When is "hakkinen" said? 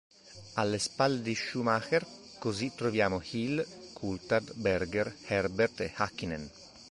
5.95-6.49